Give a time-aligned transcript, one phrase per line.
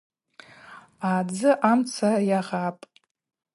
[1.13, 2.83] Адзы амца йагъапӏ.